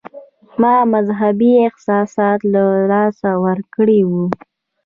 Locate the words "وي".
4.09-4.25